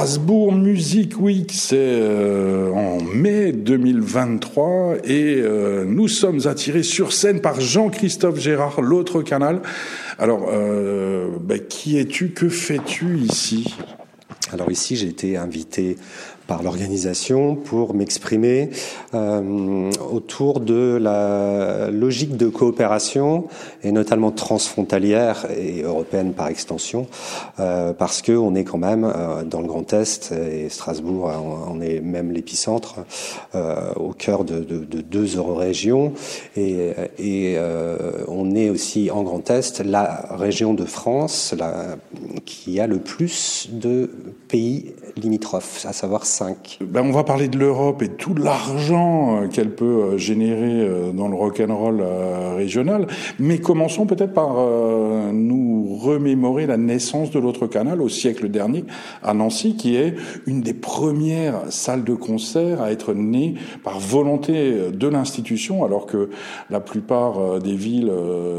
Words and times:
Strasbourg 0.00 0.54
Music 0.54 1.20
Week, 1.20 1.52
c'est 1.52 1.76
euh, 1.76 2.72
en 2.72 3.02
mai 3.02 3.52
2023 3.52 4.94
et 5.04 5.34
euh, 5.36 5.84
nous 5.84 6.08
sommes 6.08 6.40
attirés 6.46 6.82
sur 6.82 7.12
scène 7.12 7.42
par 7.42 7.60
Jean-Christophe 7.60 8.38
Gérard, 8.38 8.80
l'autre 8.80 9.20
canal. 9.20 9.60
Alors, 10.18 10.48
euh, 10.50 11.28
bah, 11.42 11.58
qui 11.58 11.98
es-tu? 11.98 12.30
Que 12.30 12.48
fais-tu 12.48 13.18
ici? 13.18 13.74
Alors 14.54 14.70
ici, 14.70 14.96
j'ai 14.96 15.08
été 15.08 15.36
invité 15.36 15.98
par 16.50 16.64
l'organisation 16.64 17.54
pour 17.54 17.94
m'exprimer 17.94 18.70
euh, 19.14 19.88
autour 20.12 20.58
de 20.58 20.98
la 21.00 21.92
logique 21.92 22.36
de 22.36 22.48
coopération 22.48 23.46
et 23.84 23.92
notamment 23.92 24.32
transfrontalière 24.32 25.46
et 25.56 25.82
européenne 25.82 26.32
par 26.32 26.48
extension, 26.48 27.06
euh, 27.60 27.92
parce 27.92 28.20
que 28.20 28.32
on 28.32 28.56
est 28.56 28.64
quand 28.64 28.78
même 28.78 29.04
euh, 29.04 29.44
dans 29.44 29.60
le 29.60 29.68
Grand 29.68 29.92
Est 29.92 30.32
et 30.32 30.68
Strasbourg, 30.68 31.30
on, 31.68 31.80
est 31.80 32.00
même 32.00 32.32
l'épicentre 32.32 32.96
au 33.54 34.12
cœur 34.12 34.44
de, 34.44 34.58
de, 34.58 34.78
de 34.84 35.00
deux 35.00 35.36
eurorégions 35.36 36.12
et, 36.56 36.90
et 37.18 37.58
on 38.26 38.54
est 38.56 38.70
aussi 38.70 39.10
en 39.10 39.22
Grand 39.22 39.48
Est 39.50 39.84
la 39.84 40.26
région 40.30 40.74
de 40.74 40.84
France 40.84 41.54
qui 42.44 42.80
a 42.80 42.86
le 42.88 42.98
plus 42.98 43.68
de 43.70 44.10
pays 44.48 44.94
limitrophes, 45.16 45.86
à 45.86 45.92
savoir 45.92 46.26
ben, 46.80 47.02
on 47.04 47.12
va 47.12 47.24
parler 47.24 47.48
de 47.48 47.58
l'Europe 47.58 48.02
et 48.02 48.08
tout 48.08 48.34
l'argent 48.34 49.42
euh, 49.42 49.48
qu'elle 49.48 49.74
peut 49.74 49.84
euh, 49.84 50.18
générer 50.18 50.80
euh, 50.80 51.12
dans 51.12 51.28
le 51.28 51.34
rock'n'roll 51.34 52.02
régional. 52.56 53.06
Mais 53.38 53.58
commençons 53.58 54.06
peut-être 54.06 54.32
par 54.32 54.54
nous 55.32 55.96
remémorer 56.00 56.66
la 56.66 56.76
naissance 56.76 57.30
de 57.30 57.38
l'autre 57.38 57.66
canal 57.66 58.00
au 58.00 58.08
siècle 58.08 58.48
dernier 58.48 58.84
à 59.22 59.34
Nancy, 59.34 59.76
qui 59.76 59.96
est 59.96 60.14
une 60.46 60.60
des 60.60 60.74
premières 60.74 61.70
salles 61.70 62.04
de 62.04 62.14
concert 62.14 62.82
à 62.82 62.92
être 62.92 63.14
née 63.14 63.54
par 63.82 63.98
volonté 63.98 64.90
de 64.92 65.08
l'institution, 65.08 65.84
alors 65.84 66.06
que 66.06 66.30
la 66.70 66.80
plupart 66.80 67.60
des 67.60 67.74
villes, 67.74 68.12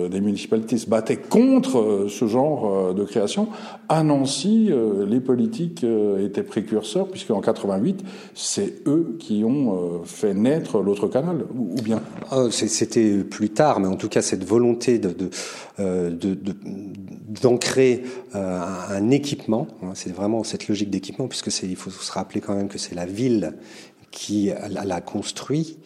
des 0.10 0.22
municipalités 0.22 0.78
se 0.78 0.90
battaient 0.90 1.18
contre 1.18 2.08
ce 2.10 2.26
genre 2.28 2.94
de 2.94 3.04
création. 3.04 3.48
À 3.90 4.04
Nancy, 4.04 4.72
les 5.08 5.20
politiques 5.20 5.86
étaient 6.20 6.44
précurseurs, 6.44 7.08
puisque 7.08 7.32
en 7.32 7.42
88, 7.72 8.04
c'est 8.36 8.88
eux 8.88 9.16
qui 9.20 9.44
ont 9.44 9.74
euh, 9.74 10.04
fait 10.04 10.34
naître 10.34 10.82
l'autre 10.82 11.08
canal, 11.08 11.46
ou, 11.56 11.82
bien? 11.82 12.02
Oh, 12.32 12.50
C'était 12.52 13.24
plus 13.24 13.50
tard, 13.50 13.80
mais 13.80 13.88
en 13.88 13.96
tout 13.96 14.10
cas 14.10 14.22
cette 14.22 14.44
volonté 14.44 15.00
de, 15.00 15.30
euh, 15.80 16.12
d'ancrer 17.42 18.04
euh, 18.36 18.60
un, 18.90 19.10
équipement, 19.10 19.68
hein, 19.84 19.92
c'est 19.94 20.14
vraiment 20.14 20.44
cette 20.44 20.68
logique 20.68 20.90
d'équipement, 20.90 21.28
puisque 21.28 21.64
il 21.64 21.76
faut 21.76 21.90
se 21.90 22.12
rappeler 22.12 22.42
quand 22.42 22.56
même 22.56 22.68
que 22.68 22.78
c'est 22.78 22.96
la 22.96 23.06
ville 23.06 23.54
qui 24.12 24.52
l'a 24.70 25.02
construit 25.02 25.78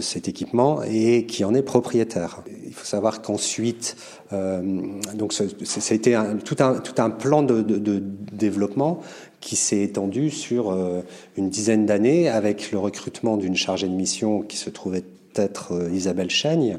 cet 0.00 0.28
équipement 0.28 0.82
et 0.82 1.26
qui 1.26 1.44
en 1.44 1.54
est 1.54 1.62
propriétaire. 1.62 2.42
Il 2.66 2.74
faut 2.74 2.84
savoir 2.84 3.22
qu'ensuite, 3.22 3.96
donc 4.32 5.32
ça 5.32 5.44
a 5.44 5.94
été 5.94 6.20
tout 6.44 6.56
un 6.58 6.74
tout 6.74 7.00
un 7.00 7.10
plan 7.10 7.42
de, 7.42 7.62
de, 7.62 7.78
de 7.78 8.02
développement 8.32 9.00
qui 9.42 9.56
s'est 9.56 9.82
étendu 9.82 10.30
sur 10.30 10.70
euh, 10.70 11.02
une 11.36 11.50
dizaine 11.50 11.84
d'années 11.84 12.28
avec 12.28 12.72
le 12.72 12.78
recrutement 12.78 13.36
d'une 13.36 13.56
chargée 13.56 13.88
de 13.88 13.92
mission 13.94 14.40
qui 14.40 14.56
se 14.56 14.70
trouvait 14.70 15.04
être 15.36 15.72
euh, 15.72 15.90
Isabelle 15.92 16.30
Chaigne, 16.30 16.78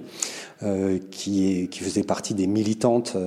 euh, 0.62 0.98
qui, 1.12 1.50
est, 1.52 1.68
qui 1.68 1.80
faisait 1.80 2.04
partie 2.04 2.34
des 2.34 2.48
militantes 2.48 3.18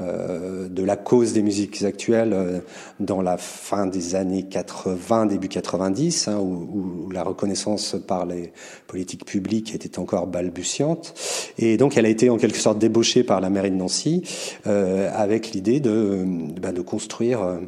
euh, 0.00 0.68
de 0.68 0.82
la 0.82 0.96
cause 0.96 1.32
des 1.32 1.42
musiques 1.42 1.82
actuelles 1.82 2.62
dans 3.00 3.22
la 3.22 3.38
fin 3.38 3.86
des 3.86 4.14
années 4.14 4.42
80, 4.42 5.26
début 5.26 5.48
90, 5.48 6.28
hein, 6.28 6.38
où, 6.38 7.06
où, 7.06 7.10
la 7.10 7.22
reconnaissance 7.22 7.96
par 8.06 8.26
les 8.26 8.52
politiques 8.86 9.24
publiques 9.24 9.74
était 9.74 9.98
encore 9.98 10.26
balbutiante. 10.26 11.14
Et 11.58 11.76
donc 11.76 11.96
elle 11.96 12.06
a 12.06 12.10
été 12.10 12.28
en 12.28 12.36
quelque 12.36 12.58
sorte 12.58 12.78
débauchée 12.78 13.24
par 13.24 13.40
la 13.40 13.50
mairie 13.50 13.70
de 13.70 13.76
Nancy 13.76 14.22
avec 14.64 15.52
l'idée 15.52 15.80
de, 15.80 16.24
ben, 16.60 16.72
de 16.72 16.80
construire 16.82 17.60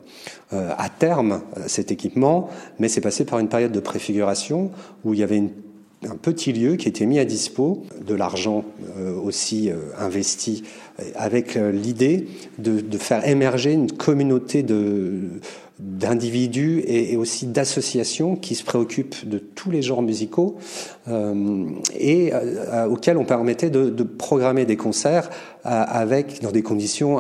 à 0.51 0.89
terme 0.89 1.43
cet 1.67 1.91
équipement, 1.91 2.49
mais 2.79 2.89
c'est 2.89 3.01
passé 3.01 3.25
par 3.25 3.39
une 3.39 3.49
période 3.49 3.73
de 3.73 3.81
préfiguration 3.81 4.71
où 5.05 5.15
il 5.15 5.21
y 5.21 5.23
avait 5.23 5.37
une 5.37 5.51
un 6.07 6.17
petit 6.17 6.53
lieu 6.53 6.77
qui 6.77 6.89
était 6.89 7.07
mis 7.07 7.19
à 7.19 7.25
dispo, 7.25 7.85
de 8.05 8.15
l'argent 8.15 8.65
euh, 8.99 9.15
aussi 9.15 9.71
euh, 9.71 9.77
investi, 9.99 10.65
avec 11.15 11.57
euh, 11.57 11.71
l'idée 11.71 12.27
de, 12.59 12.99
faire 12.99 13.27
émerger 13.29 13.73
une 13.73 13.93
communauté 13.93 14.65
d'individus 15.79 16.83
et, 16.87 17.17
aussi 17.17 17.47
d'associations 17.47 18.37
qui 18.37 18.55
se 18.55 18.65
préoccupent 18.65 19.29
de 19.29 19.39
tous 19.39 19.71
les 19.71 19.83
genres 19.83 20.03
musicaux 20.03 20.57
euh, 21.09 21.67
et 21.97 22.33
euh, 22.33 22.89
auxquels 22.89 23.17
on 23.17 23.25
permettait 23.25 23.71
de, 23.71 24.03
programmer 24.03 24.65
des 24.65 24.77
concerts 24.77 25.29
euh, 25.67 25.69
avec 25.87 26.43
dans 26.43 26.51
des 26.51 26.63
conditions 26.63 27.19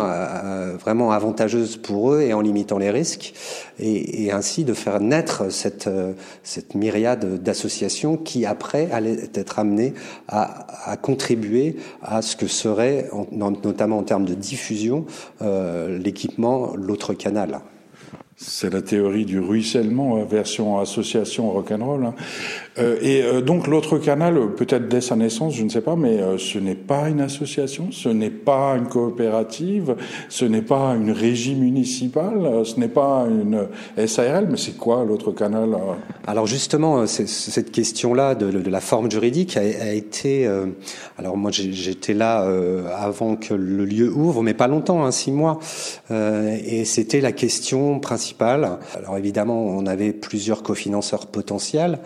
vraiment 0.80 1.12
avantageuses 1.12 1.76
pour 1.76 2.12
eux 2.12 2.22
et 2.22 2.32
en 2.32 2.40
limitant 2.40 2.78
les 2.78 2.90
risques 2.90 3.34
et, 3.78 4.32
ainsi 4.32 4.64
de 4.64 4.72
faire 4.72 5.00
naître 5.00 5.52
cette, 5.52 5.88
myriade 6.74 7.42
d'associations 7.42 8.16
qui 8.16 8.46
après 8.46 8.88
allaient 8.90 9.28
être 9.34 9.58
amenées 9.58 9.94
à, 10.28 10.96
contribuer 11.00 11.76
à 12.02 12.22
ce 12.22 12.36
que 12.36 12.46
serait, 12.46 13.08
notamment 13.66 13.98
en 13.98 14.02
termes 14.02 14.24
de 14.24 14.34
diffusion, 14.34 15.06
l'équipement 15.40 16.74
L'autre 16.74 17.14
canal. 17.14 17.60
C'est 18.36 18.70
la 18.70 18.82
théorie 18.82 19.24
du 19.24 19.40
ruissellement, 19.40 20.18
hein, 20.18 20.26
version 20.28 20.78
association 20.78 21.50
rock'n'roll. 21.50 22.12
Euh, 22.78 22.98
et 23.00 23.22
euh, 23.22 23.40
donc 23.40 23.66
l'autre 23.66 23.98
canal, 23.98 24.54
peut-être 24.54 24.88
dès 24.88 25.00
sa 25.00 25.16
naissance, 25.16 25.54
je 25.54 25.64
ne 25.64 25.68
sais 25.68 25.80
pas, 25.80 25.96
mais 25.96 26.20
euh, 26.20 26.38
ce 26.38 26.58
n'est 26.58 26.74
pas 26.74 27.08
une 27.08 27.20
association, 27.20 27.88
ce 27.90 28.08
n'est 28.08 28.30
pas 28.30 28.76
une 28.76 28.88
coopérative, 28.88 29.96
ce 30.28 30.44
n'est 30.44 30.62
pas 30.62 30.94
une 30.94 31.10
régie 31.10 31.54
municipale, 31.54 32.64
ce 32.64 32.78
n'est 32.78 32.88
pas 32.88 33.26
une 33.28 33.68
SARL, 34.06 34.48
mais 34.50 34.56
c'est 34.56 34.76
quoi 34.76 35.04
l'autre 35.04 35.32
canal 35.32 35.76
Alors 36.26 36.46
justement, 36.46 37.06
cette 37.06 37.70
question-là 37.70 38.34
de, 38.34 38.50
de, 38.50 38.70
la 38.70 38.80
forme 38.80 39.10
juridique 39.10 39.56
a, 39.56 39.60
a 39.60 39.92
été... 39.92 40.48
alors 41.18 41.36
moi 41.36 41.50
j'étais 41.50 42.14
là 42.14 42.46
avant 42.96 43.36
que 43.36 43.54
le 43.54 43.84
lieu 43.84 44.12
ouvre, 44.12 44.42
mais 44.42 44.54
pas 44.54 44.68
longtemps, 44.68 45.04
hein, 45.04 45.10
six 45.10 45.32
mois, 45.32 45.58
et 46.10 46.84
c'était 46.84 47.20
la 47.20 47.32
question 47.32 48.00
principale 48.00 48.78
alors 48.96 49.16
évidemment, 49.18 49.60
on 49.62 49.86
avait 49.86 50.12
plusieurs 50.12 50.62
cofinanceurs 50.62 51.26
potentiels. 51.26 51.98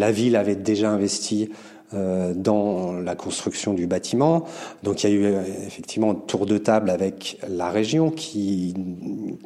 La 0.00 0.12
ville 0.12 0.36
avait 0.36 0.56
déjà 0.56 0.90
investi 0.90 1.50
dans 1.92 2.92
la 2.92 3.14
construction 3.14 3.74
du 3.74 3.86
bâtiment. 3.86 4.44
Donc 4.82 5.02
il 5.02 5.10
y 5.10 5.12
a 5.12 5.16
eu 5.16 5.24
euh, 5.24 5.42
effectivement 5.66 6.10
un 6.10 6.14
tour 6.14 6.46
de 6.46 6.58
table 6.58 6.90
avec 6.90 7.38
la 7.48 7.70
région 7.70 8.10
qui, 8.10 8.74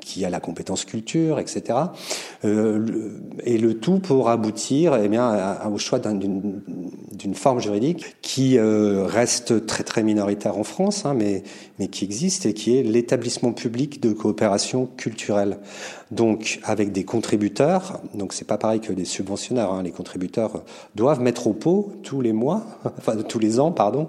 qui 0.00 0.24
a 0.24 0.30
la 0.30 0.40
compétence 0.40 0.84
culture, 0.84 1.38
etc. 1.38 1.78
Euh, 2.44 3.10
et 3.44 3.58
le 3.58 3.74
tout 3.74 3.98
pour 3.98 4.28
aboutir 4.28 4.96
eh 5.02 5.08
bien, 5.08 5.58
au 5.72 5.78
choix 5.78 5.98
d'une 5.98 7.34
forme 7.34 7.60
juridique 7.60 8.16
qui 8.22 8.58
euh, 8.58 9.04
reste 9.06 9.66
très 9.66 9.84
très 9.84 10.02
minoritaire 10.02 10.58
en 10.58 10.64
France, 10.64 11.04
hein, 11.04 11.14
mais, 11.14 11.42
mais 11.78 11.88
qui 11.88 12.04
existe 12.04 12.46
et 12.46 12.54
qui 12.54 12.76
est 12.76 12.82
l'établissement 12.82 13.52
public 13.52 14.00
de 14.00 14.12
coopération 14.12 14.88
culturelle. 14.96 15.58
Donc 16.10 16.60
avec 16.62 16.92
des 16.92 17.04
contributeurs, 17.04 18.00
donc 18.14 18.34
c'est 18.34 18.46
pas 18.46 18.58
pareil 18.58 18.80
que 18.80 18.92
des 18.92 19.04
subventionnaires. 19.04 19.72
Hein, 19.72 19.82
les 19.82 19.90
contributeurs 19.90 20.62
doivent 20.94 21.20
mettre 21.20 21.46
au 21.46 21.54
pot 21.54 21.92
tous 22.02 22.20
les 22.20 22.32
mois, 22.34 22.62
enfin 22.98 23.16
tous 23.16 23.38
les 23.38 23.60
ans, 23.60 23.72
pardon, 23.72 24.08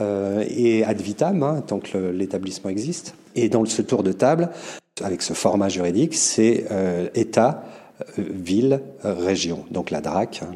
euh, 0.00 0.44
et 0.48 0.84
ad 0.84 1.00
vitam, 1.00 1.42
hein, 1.42 1.62
tant 1.66 1.78
que 1.78 1.98
l'établissement 1.98 2.70
existe. 2.70 3.14
Et 3.34 3.48
dans 3.48 3.64
ce 3.64 3.82
tour 3.82 4.02
de 4.02 4.12
table, 4.12 4.50
avec 5.02 5.22
ce 5.22 5.32
format 5.32 5.68
juridique, 5.68 6.14
c'est 6.14 6.66
euh, 6.70 7.08
État, 7.14 7.64
euh, 8.18 8.22
ville, 8.28 8.80
région. 9.02 9.64
Donc 9.70 9.90
la 9.90 10.00
DRAC, 10.00 10.42
hein, 10.42 10.54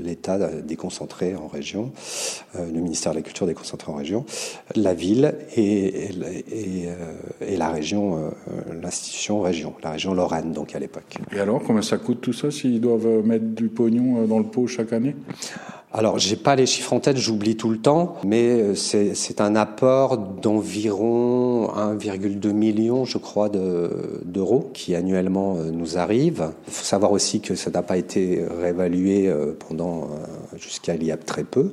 l'État 0.00 0.38
déconcentré 0.62 1.34
en 1.34 1.48
région, 1.48 1.92
le 2.58 2.80
ministère 2.80 3.12
de 3.12 3.18
la 3.18 3.22
Culture 3.22 3.46
déconcentré 3.46 3.90
en 3.90 3.96
région, 3.96 4.24
la 4.74 4.94
ville 4.94 5.34
et, 5.56 6.10
et, 6.10 6.88
et 7.40 7.56
la 7.56 7.70
région, 7.70 8.30
l'institution 8.82 9.40
région, 9.40 9.74
la 9.82 9.92
région 9.92 10.12
Lorraine, 10.14 10.52
donc 10.52 10.74
à 10.74 10.78
l'époque. 10.78 11.16
Et 11.34 11.40
alors, 11.40 11.62
combien 11.62 11.82
ça 11.82 11.96
coûte 11.96 12.20
tout 12.20 12.34
ça 12.34 12.50
s'ils 12.50 12.80
doivent 12.80 13.24
mettre 13.24 13.46
du 13.46 13.68
pognon 13.68 14.26
dans 14.26 14.38
le 14.38 14.46
pot 14.46 14.66
chaque 14.66 14.92
année? 14.92 15.14
Alors, 15.96 16.18
j'ai 16.18 16.34
pas 16.34 16.56
les 16.56 16.66
chiffres 16.66 16.92
en 16.92 16.98
tête, 16.98 17.18
j'oublie 17.18 17.54
tout 17.54 17.70
le 17.70 17.78
temps, 17.78 18.16
mais 18.24 18.74
c'est 18.74 19.40
un 19.40 19.54
apport 19.54 20.18
d'environ 20.18 21.68
1,2 21.68 22.50
million, 22.50 23.04
je 23.04 23.16
crois, 23.16 23.48
d'euros 23.48 24.70
qui 24.74 24.96
annuellement 24.96 25.56
euh, 25.56 25.70
nous 25.70 25.96
arrive. 25.96 26.50
Il 26.66 26.72
faut 26.72 26.84
savoir 26.84 27.12
aussi 27.12 27.40
que 27.40 27.54
ça 27.54 27.70
n'a 27.70 27.82
pas 27.82 27.96
été 27.96 28.44
réévalué 28.60 29.28
euh, 29.28 29.52
pendant 29.56 30.02
euh, 30.02 30.56
jusqu'à 30.56 30.96
il 30.96 31.04
y 31.04 31.12
a 31.12 31.16
très 31.16 31.44
peu. 31.44 31.70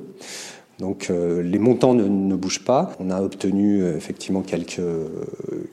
Donc 0.82 1.10
les 1.10 1.58
montants 1.60 1.94
ne, 1.94 2.34
bougent 2.34 2.64
pas. 2.64 2.90
On 2.98 3.10
a 3.10 3.22
obtenu 3.22 3.86
effectivement 3.86 4.42
quelques 4.42 4.82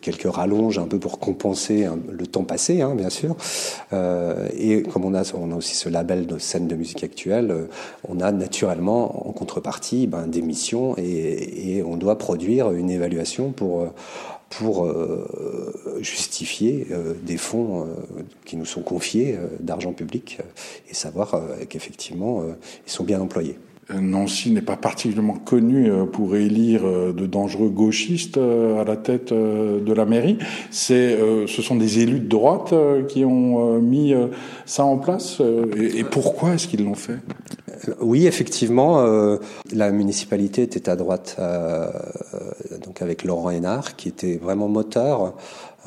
quelques 0.01 0.31
rallonges 0.31 0.77
un 0.77 0.85
peu 0.85 0.99
pour 0.99 1.17
compenser 1.17 1.87
le 2.11 2.27
temps 2.27 2.43
passé, 2.43 2.81
hein, 2.81 2.93
bien 2.95 3.09
sûr. 3.09 3.35
et 3.91 4.83
comme 4.83 5.05
on 5.05 5.15
a, 5.15 5.23
aussi 5.57 5.75
ce 5.75 5.89
label 5.89 6.27
de 6.27 6.37
scène 6.37 6.67
de 6.67 6.75
musique 6.75 7.03
actuelle, 7.03 7.67
on 8.07 8.19
a 8.19 8.31
naturellement 8.31 9.27
en 9.27 9.31
contrepartie 9.31 10.05
ben, 10.05 10.27
des 10.27 10.43
missions 10.43 10.95
et, 10.97 11.83
on 11.83 11.97
doit 11.97 12.17
produire 12.19 12.71
une 12.71 12.91
évaluation 12.91 13.51
pour 13.51 13.91
euh, 14.85 15.99
justifier 16.01 16.87
euh, 16.91 17.13
des 17.23 17.37
fonds 17.37 17.81
euh, 17.81 17.85
qui 18.45 18.57
nous 18.57 18.65
sont 18.65 18.81
confiés 18.81 19.37
d'argent 19.59 19.93
public 19.93 20.39
et 20.89 20.93
savoir 20.93 21.41
qu'effectivement 21.67 22.43
ils 22.85 22.91
sont 22.91 23.03
bien 23.03 23.19
employés. 23.19 23.57
Nancy 23.93 24.51
n'est 24.51 24.61
pas 24.61 24.77
particulièrement 24.77 25.35
connue 25.37 25.89
pour 26.11 26.35
élire 26.35 26.83
de 26.83 27.25
dangereux 27.25 27.69
gauchistes 27.69 28.37
à 28.37 28.83
la 28.83 28.97
tête 28.97 29.33
de 29.33 29.93
la 29.93 30.05
mairie. 30.05 30.37
C'est, 30.69 31.17
ce 31.47 31.61
sont 31.61 31.75
des 31.75 31.99
élus 31.99 32.19
de 32.19 32.27
droite 32.27 32.73
qui 33.07 33.25
ont 33.25 33.79
mis 33.79 34.13
ça 34.65 34.85
en 34.85 34.97
place. 34.97 35.41
Et 35.75 36.03
pourquoi 36.03 36.53
est-ce 36.53 36.67
qu'ils 36.67 36.83
l'ont 36.83 36.95
fait? 36.95 37.17
Oui, 38.01 38.27
effectivement, 38.27 39.01
euh, 39.01 39.37
la 39.71 39.91
municipalité 39.91 40.63
était 40.63 40.89
à 40.89 40.95
droite, 40.95 41.35
euh, 41.39 41.89
donc 42.83 43.01
avec 43.01 43.23
Laurent 43.23 43.49
Hénard, 43.49 43.95
qui 43.95 44.09
était 44.09 44.37
vraiment 44.37 44.67
moteur 44.67 45.35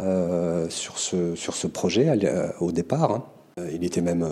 euh, 0.00 0.66
sur 0.68 0.98
ce 0.98 1.34
sur 1.34 1.54
ce 1.54 1.66
projet 1.66 2.08
au 2.60 2.72
départ. 2.72 3.12
Hein. 3.12 3.24
Il 3.72 3.84
était 3.84 4.00
même 4.00 4.26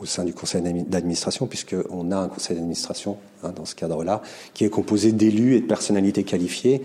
au 0.00 0.06
sein 0.06 0.24
du 0.24 0.32
conseil 0.32 0.62
d'administration, 0.88 1.46
puisqu'on 1.46 2.10
a 2.10 2.16
un 2.16 2.28
conseil 2.28 2.56
d'administration 2.56 3.16
hein, 3.44 3.52
dans 3.54 3.64
ce 3.64 3.74
cadre-là, 3.74 4.22
qui 4.54 4.64
est 4.64 4.70
composé 4.70 5.12
d'élus 5.12 5.54
et 5.54 5.60
de 5.60 5.66
personnalités 5.66 6.24
qualifiées, 6.24 6.82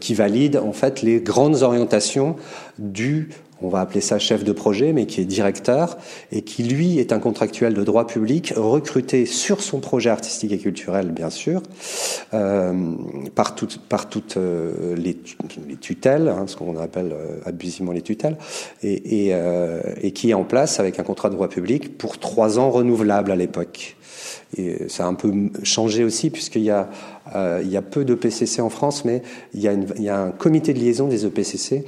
qui 0.00 0.14
valident 0.14 0.56
en 0.56 0.72
fait 0.72 1.02
les 1.02 1.20
grandes 1.20 1.62
orientations 1.62 2.36
du 2.78 3.28
on 3.60 3.68
va 3.68 3.80
appeler 3.80 4.00
ça 4.00 4.18
chef 4.18 4.44
de 4.44 4.52
projet, 4.52 4.92
mais 4.92 5.06
qui 5.06 5.20
est 5.20 5.24
directeur 5.24 5.98
et 6.32 6.42
qui 6.42 6.62
lui 6.62 6.98
est 6.98 7.12
un 7.12 7.18
contractuel 7.18 7.74
de 7.74 7.82
droit 7.82 8.06
public 8.06 8.52
recruté 8.56 9.26
sur 9.26 9.62
son 9.62 9.80
projet 9.80 10.10
artistique 10.10 10.52
et 10.52 10.58
culturel, 10.58 11.10
bien 11.10 11.30
sûr, 11.30 11.62
euh, 12.34 12.94
par, 13.34 13.54
toutes 13.54 14.36
euh, 14.36 14.94
les, 14.96 15.16
tutelles, 15.80 16.28
hein, 16.28 16.44
ce 16.46 16.56
qu'on 16.56 16.76
appelle 16.76 17.12
euh, 17.12 17.40
abusivement 17.44 17.92
les 17.92 18.02
tutelles, 18.02 18.36
et, 18.82 19.32
et 20.02 20.12
qui 20.12 20.30
est 20.30 20.34
en 20.34 20.44
place 20.44 20.80
avec 20.80 20.98
un 20.98 21.02
contrat 21.02 21.28
de 21.28 21.34
droit 21.34 21.48
public 21.48 21.98
pour 21.98 22.18
trois 22.18 22.58
ans 22.58 22.70
renouvelable 22.70 23.30
à 23.30 23.36
l'époque. 23.36 23.96
Et 24.56 24.88
ça 24.88 25.04
a 25.04 25.08
un 25.08 25.14
peu 25.14 25.32
changé 25.62 26.04
aussi, 26.04 26.30
puisqu'il 26.30 26.62
y, 26.62 26.70
a, 26.70 26.88
euh, 27.34 27.60
il 27.62 27.70
y 27.70 27.76
a 27.76 27.82
peu 27.82 28.04
d'EPCC 28.04 28.60
en 28.60 28.70
France, 28.70 29.04
mais 29.04 29.22
il 29.54 29.60
y, 29.60 30.08
a 30.08 30.20
un 30.20 30.30
comité 30.30 30.72
de 30.72 30.78
liaison 30.78 31.08
des 31.08 31.26
EPCC, 31.26 31.84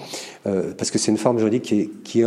euh, 0.46 0.72
parce 0.76 0.90
que 0.90 0.98
c'est 0.98 1.10
une 1.10 1.18
forme 1.18 1.38
juridique 1.38 1.74
qui 2.04 2.20
est, 2.20 2.26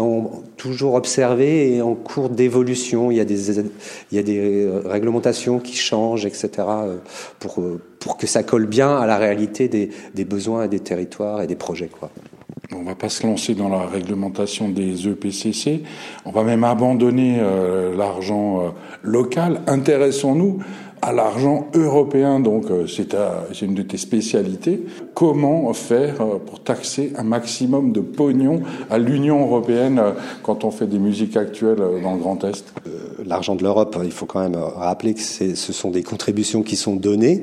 toujours 0.58 0.94
observée 0.94 1.76
et 1.76 1.82
en 1.82 1.96
cours 1.96 2.30
d'évolution. 2.30 3.12
Il, 3.12 3.18
y 3.18 3.20
a 3.20 3.26
des, 3.26 4.24
des 4.24 4.70
réglementations 4.86 5.60
qui 5.60 5.76
changent, 5.76 6.26
etc., 6.26 6.52
euh, 7.58 7.78
pour, 8.00 8.18
que 8.18 8.28
ça 8.28 8.44
colle 8.44 8.66
bien 8.66 8.98
à 8.98 9.06
la 9.06 9.18
réalité 9.18 9.68
des, 9.68 10.26
besoins 10.26 10.66
et 10.66 10.68
des 10.68 10.80
territoires 10.80 11.42
et 11.42 11.48
des 11.48 11.56
projets. 11.56 11.90
On 12.74 12.82
ne 12.82 12.86
va 12.86 12.96
pas 12.96 13.10
se 13.10 13.26
lancer 13.26 13.56
dans 13.56 13.70
la 13.70 13.86
réglementation 13.86 14.70
des 14.70 15.08
EPCC. 15.08 15.84
On 16.26 16.32
va 16.32 16.44
même 16.44 16.64
abandonner 16.64 17.38
euh, 17.40 17.96
l'argent 17.96 18.60
euh, 18.60 18.70
local. 19.04 19.62
Intéressons-nous 19.68 20.60
à 21.04 21.12
l'argent 21.12 21.68
européen. 21.74 22.40
Donc, 22.40 22.72
euh, 22.72 22.88
c'est 22.88 23.14
une 23.62 23.74
de 23.74 23.82
tes 23.82 23.98
spécialités. 23.98 24.84
Comment 25.14 25.72
faire 25.74 26.16
pour 26.46 26.62
taxer 26.62 27.14
un 27.18 27.24
maximum 27.24 27.92
de 27.92 28.00
pognon 28.00 28.62
à 28.90 28.98
l'Union 28.98 29.42
européenne 29.42 30.02
quand 30.44 30.64
on 30.64 30.72
fait 30.72 30.88
des 30.88 31.00
musiques 31.00 31.38
actuelles 31.38 31.82
dans 32.02 32.14
le 32.14 32.20
Grand 32.20 32.44
Est? 32.44 32.74
L'argent 33.26 33.56
de 33.56 33.64
l'Europe, 33.64 33.98
il 34.04 34.12
faut 34.12 34.26
quand 34.26 34.42
même 34.42 34.56
rappeler 34.56 35.14
que 35.14 35.22
ce 35.22 35.74
sont 35.74 35.92
des 35.92 36.04
contributions 36.04 36.64
qui 36.64 36.76
sont 36.76 36.96
données 36.96 37.42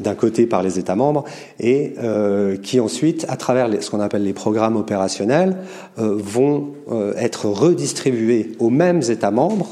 d'un 0.00 0.14
côté 0.14 0.46
par 0.46 0.62
les 0.62 0.78
États 0.78 0.94
membres 0.94 1.24
et 1.60 1.94
euh, 2.02 2.56
qui 2.56 2.80
ensuite, 2.80 3.24
à 3.28 3.36
travers 3.36 3.68
ce 3.82 3.90
qu'on 3.90 4.00
appelle 4.00 4.24
les 4.24 4.32
programmes 4.32 4.76
opérationnels, 4.76 5.56
euh, 5.98 6.14
vont 6.18 6.72
euh, 6.90 7.14
être 7.16 7.46
redistribués 7.46 8.52
aux 8.58 8.70
mêmes 8.70 9.02
États 9.08 9.30
membres, 9.30 9.70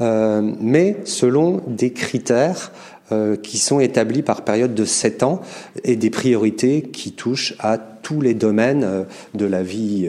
mais 0.00 0.96
selon 1.04 1.60
des 1.66 1.92
critères 1.92 2.72
qui 3.42 3.58
sont 3.58 3.80
établis 3.80 4.22
par 4.22 4.42
période 4.42 4.74
de 4.74 4.84
sept 4.84 5.22
ans 5.22 5.40
et 5.84 5.94
des 5.94 6.10
priorités 6.10 6.82
qui 6.82 7.12
touchent 7.12 7.54
à 7.58 7.76
tous 7.78 8.20
les 8.20 8.34
domaines 8.34 9.04
de 9.34 9.44
la 9.44 9.62
vie 9.62 10.08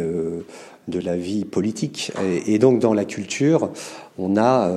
de 0.88 1.00
la 1.00 1.18
vie 1.18 1.46
politique. 1.46 2.12
Et, 2.48 2.58
donc 2.58 2.80
dans 2.80 2.94
la 2.94 3.06
culture, 3.06 3.70
on 4.18 4.38
a, 4.38 4.72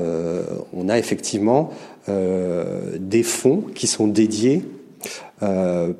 on 0.72 0.88
a 0.88 0.98
effectivement 0.98 1.70
des 2.08 3.22
fonds 3.22 3.64
qui 3.74 3.86
sont 3.86 4.08
dédiés 4.08 4.62
euh, 4.62 4.77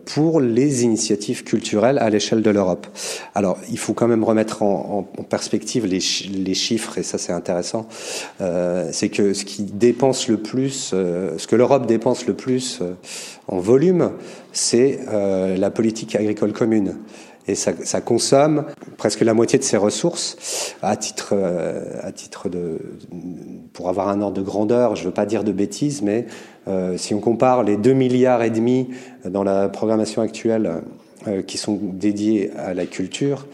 pour 0.05 0.41
les 0.41 0.83
initiatives 0.83 1.45
culturelles 1.45 1.99
à 1.99 2.11
l'échelle 2.11 2.43
de 2.43 2.51
l'Europe. 2.51 2.87
Alors, 3.35 3.57
il 3.71 3.79
faut 3.79 3.95
quand 3.95 4.09
même 4.09 4.25
remettre 4.25 4.63
en, 4.63 5.07
perspective 5.29 5.87
les, 5.87 6.01
chiffres, 6.55 6.99
et 6.99 7.03
ça 7.03 7.19
c'est 7.19 7.33
intéressant. 7.33 7.87
Euh, 8.41 8.89
c'est 8.93 9.11
que 9.11 9.35
ce 9.35 9.45
qui 9.45 9.63
dépense 9.63 10.29
le 10.29 10.39
plus, 10.39 10.91
euh, 10.93 11.39
ce 11.39 11.47
que 11.47 11.55
l'Europe 11.55 11.87
dépense 11.87 12.27
le 12.27 12.35
plus 12.35 12.81
en 13.47 13.59
volume, 13.59 14.11
c'est 14.53 14.99
la 15.57 15.71
politique 15.71 16.17
agricole 16.17 16.53
commune 16.53 16.97
et 17.49 17.55
ça, 17.55 17.73
ça, 17.83 18.01
consomme 18.01 18.67
presque 18.99 19.21
la 19.21 19.35
moitié 19.35 19.59
de 19.59 19.65
ses 19.65 19.79
ressources. 19.79 20.75
À 20.83 20.97
titre, 20.97 21.31
euh, 21.33 21.99
à 22.03 22.13
titre 22.13 22.49
de, 22.49 22.79
pour 23.73 23.89
avoir 23.89 24.09
un 24.09 24.21
ordre 24.21 24.37
de 24.37 24.43
grandeur, 24.43 24.97
je 24.97 25.03
ne 25.03 25.07
veux 25.07 25.15
pas 25.15 25.27
dire 25.27 25.45
de 25.45 25.53
bêtises, 25.53 26.03
mais 26.03 26.27
euh, 26.69 26.97
si 26.99 27.15
on 27.15 27.21
compare 27.21 27.63
les 27.63 27.77
2 27.77 27.93
milliards 27.95 28.43
et 28.43 28.51
demi 28.51 28.91
dans 29.25 29.43
la 29.43 29.69
programmation 29.69 30.21
actuelle 30.21 30.83
euh, 31.27 31.43
qui 31.43 31.57
sont 31.57 31.79
dédiés 31.83 32.51
à 32.57 32.75
la 32.75 32.87
culture, 32.87 33.47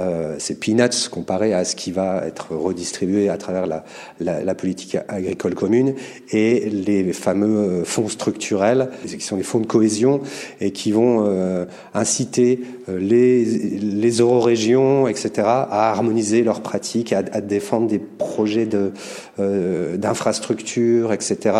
euh, 0.00 0.36
c'est 0.38 0.58
peanuts 0.60 1.08
comparé 1.10 1.52
à 1.52 1.64
ce 1.64 1.76
qui 1.76 1.92
va 1.92 2.24
être 2.26 2.54
redistribué 2.54 3.28
à 3.28 3.36
travers 3.36 3.66
la, 3.66 3.84
la, 4.20 4.42
la, 4.42 4.54
politique 4.54 4.96
agricole 5.08 5.54
commune 5.54 5.94
et 6.30 6.68
les 6.70 7.12
fameux 7.12 7.84
fonds 7.84 8.08
structurels, 8.08 8.90
qui 9.06 9.20
sont 9.20 9.36
les 9.36 9.42
fonds 9.42 9.60
de 9.60 9.66
cohésion 9.66 10.20
et 10.60 10.72
qui 10.72 10.92
vont 10.92 11.24
euh, 11.26 11.64
inciter 11.94 12.60
euh, 12.88 12.98
les, 12.98 13.44
les 13.44 14.10
eurorégions, 14.18 15.08
etc., 15.08 15.46
à 15.46 15.90
harmoniser 15.90 16.42
leurs 16.42 16.60
pratiques, 16.60 17.12
à, 17.12 17.22
à 17.32 17.40
défendre 17.40 17.88
des 17.88 17.98
projets 17.98 18.66
de, 18.66 18.92
euh, 19.38 19.96
d'infrastructures, 19.96 21.12
etc., 21.12 21.56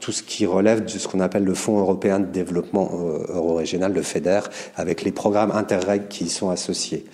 tout 0.00 0.12
ce 0.12 0.22
qui 0.22 0.46
relève 0.46 0.84
de 0.84 0.90
ce 0.90 1.08
qu'on 1.08 1.20
appelle 1.20 1.44
le 1.44 1.54
Fonds 1.54 1.78
européen 1.78 2.20
de 2.20 2.26
développement 2.26 2.90
euro-régional, 3.28 3.92
le 3.92 4.02
FEDER, 4.02 4.40
avec 4.76 5.02
les 5.02 5.12
programmes 5.12 5.50
interreg 5.52 6.08
qui 6.08 6.24
y 6.24 6.28
sont 6.28 6.50
associés. 6.50 7.04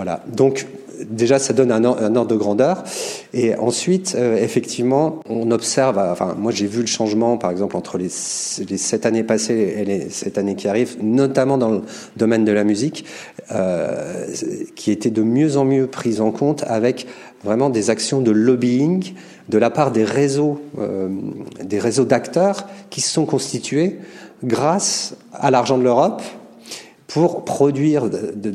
Voilà. 0.00 0.22
Donc 0.34 0.66
déjà, 1.10 1.38
ça 1.38 1.52
donne 1.52 1.70
un, 1.70 1.84
ordre 1.84 2.24
de 2.24 2.36
grandeur. 2.36 2.84
Et 3.34 3.54
ensuite, 3.54 4.14
euh, 4.16 4.42
effectivement, 4.42 5.20
on 5.28 5.50
observe. 5.50 5.98
Enfin, 5.98 6.34
moi, 6.38 6.52
j'ai 6.52 6.66
vu 6.66 6.80
le 6.80 6.86
changement, 6.86 7.36
par 7.36 7.50
exemple, 7.50 7.76
entre 7.76 7.98
les, 7.98 8.08
sept 8.08 9.04
années 9.04 9.24
passées 9.24 9.74
et 9.76 9.84
les 9.84 10.08
sept 10.08 10.38
années 10.38 10.54
qui 10.54 10.68
arrivent, 10.68 10.96
notamment 11.02 11.58
dans 11.58 11.68
le 11.68 11.82
domaine 12.16 12.46
de 12.46 12.52
la 12.52 12.64
musique, 12.64 13.04
euh, 13.50 14.24
qui 14.74 14.90
était 14.90 15.10
de 15.10 15.22
mieux 15.22 15.58
en 15.58 15.66
mieux 15.66 15.86
prise 15.86 16.22
en 16.22 16.30
compte 16.30 16.64
avec 16.66 17.06
vraiment 17.44 17.68
des 17.68 17.90
actions 17.90 18.22
de 18.22 18.30
lobbying 18.30 19.12
de 19.50 19.58
la 19.58 19.68
part 19.68 19.90
des 19.90 20.04
réseaux, 20.04 20.62
euh, 20.78 21.10
des 21.62 21.78
réseaux 21.78 22.06
d'acteurs 22.06 22.66
qui 22.88 23.02
se 23.02 23.10
sont 23.10 23.26
constitués 23.26 23.98
grâce 24.44 25.14
à 25.34 25.50
l'argent 25.50 25.76
de 25.76 25.82
l'Europe 25.82 26.22
pour 27.10 27.44
produire 27.44 28.08
des 28.08 28.54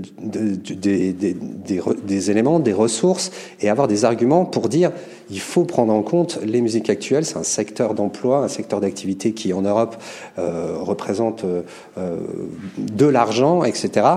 éléments, 2.31 2.59
des 2.61 2.71
ressources 2.71 3.31
et 3.59 3.69
avoir 3.69 3.89
des 3.89 4.05
arguments 4.05 4.45
pour 4.45 4.69
dire 4.69 4.93
il 5.29 5.41
faut 5.41 5.65
prendre 5.65 5.91
en 5.91 6.01
compte 6.01 6.39
les 6.41 6.61
musiques 6.61 6.89
actuelles. 6.89 7.25
C'est 7.25 7.35
un 7.35 7.43
secteur 7.43 7.95
d'emploi, 7.95 8.37
un 8.37 8.47
secteur 8.47 8.79
d'activité 8.79 9.33
qui 9.33 9.51
en 9.51 9.61
Europe 9.61 9.97
euh, 10.39 10.77
représente 10.79 11.43
euh, 11.43 11.63
de 12.77 13.05
l'argent, 13.05 13.65
etc. 13.65 14.07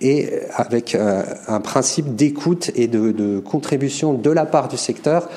Et 0.00 0.30
avec 0.54 0.94
un 0.94 1.60
principe 1.60 2.16
d'écoute 2.16 2.70
et 2.74 2.88
de 2.88 3.38
contribution 3.38 4.14
de 4.14 4.30
la 4.30 4.46
part 4.46 4.68
du 4.68 4.78
secteur 4.78 5.28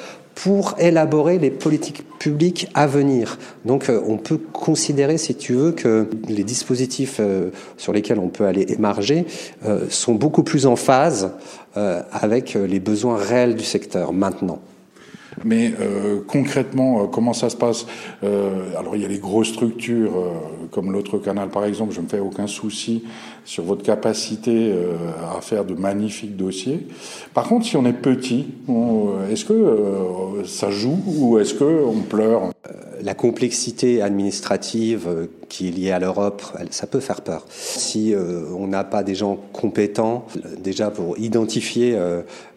pour 0.43 0.75
élaborer 0.77 1.39
les 1.39 1.49
politiques 1.49 2.03
publiques 2.19 2.67
à 2.75 2.85
venir. 2.85 3.39
Donc 3.65 3.89
euh, 3.89 3.99
on 4.05 4.17
peut 4.17 4.37
considérer, 4.37 5.17
si 5.17 5.33
tu 5.33 5.53
veux, 5.53 5.71
que 5.71 6.07
les 6.27 6.43
dispositifs 6.43 7.17
euh, 7.19 7.49
sur 7.77 7.91
lesquels 7.91 8.19
on 8.19 8.27
peut 8.27 8.45
aller 8.45 8.65
émarger 8.69 9.25
euh, 9.65 9.87
sont 9.89 10.13
beaucoup 10.13 10.43
plus 10.43 10.67
en 10.67 10.75
phase 10.75 11.31
avec 12.11 12.55
les 12.55 12.79
besoins 12.79 13.17
réels 13.17 13.55
du 13.55 13.63
secteur 13.63 14.11
maintenant. 14.11 14.57
Mais 15.45 15.71
concrètement, 16.25 17.05
comment 17.05 17.33
ça 17.33 17.51
se 17.51 17.55
passe? 17.55 17.85
Alors 18.23 18.95
il 18.95 19.03
y 19.03 19.05
a 19.05 19.07
les 19.07 19.19
grosses 19.19 19.49
structures 19.49 20.33
comme 20.71 20.91
l'autre 20.91 21.19
canal 21.19 21.49
par 21.49 21.65
exemple. 21.65 21.93
Je 21.93 22.01
me 22.01 22.07
fais 22.07 22.17
aucun 22.17 22.47
souci 22.47 23.03
sur 23.47 23.63
votre 23.63 23.81
capacité 23.81 24.73
à 25.35 25.39
faire 25.39 25.63
de 25.63 25.73
magnifiques 25.73 26.35
dossiers. 26.35 26.85
Par 27.33 27.47
contre, 27.47 27.65
si 27.65 27.77
on 27.77 27.85
est 27.85 27.93
petit, 27.93 28.47
est-ce 29.31 29.45
que 29.45 30.43
ça 30.45 30.69
joue 30.69 30.99
ou 31.07 31.39
est-ce 31.39 31.53
que 31.53 31.85
on 31.85 32.01
pleure? 32.01 32.51
La 33.01 33.13
complexité 33.13 34.01
administrative 34.01 35.29
qui 35.47 35.69
est 35.69 35.71
liée 35.71 35.91
à 35.91 35.99
l'Europe, 35.99 36.43
ça 36.71 36.87
peut 36.87 36.99
faire 36.99 37.21
peur. 37.21 37.45
Si 37.49 38.13
on 38.53 38.67
n'a 38.67 38.83
pas 38.83 39.03
des 39.03 39.15
gens 39.15 39.39
compétents, 39.53 40.27
déjà 40.61 40.91
pour 40.91 41.17
identifier 41.17 41.97